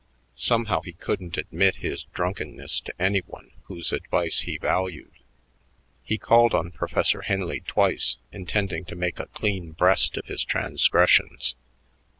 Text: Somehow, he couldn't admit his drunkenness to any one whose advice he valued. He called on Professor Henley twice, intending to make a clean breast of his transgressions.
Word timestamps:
Somehow, 0.33 0.81
he 0.81 0.93
couldn't 0.93 1.37
admit 1.37 1.75
his 1.75 2.05
drunkenness 2.05 2.79
to 2.81 2.93
any 2.99 3.19
one 3.19 3.51
whose 3.65 3.93
advice 3.93 4.39
he 4.39 4.57
valued. 4.57 5.11
He 6.03 6.17
called 6.17 6.55
on 6.55 6.71
Professor 6.71 7.21
Henley 7.21 7.59
twice, 7.59 8.17
intending 8.31 8.83
to 8.85 8.95
make 8.95 9.19
a 9.19 9.27
clean 9.27 9.73
breast 9.73 10.17
of 10.17 10.25
his 10.25 10.43
transgressions. 10.43 11.53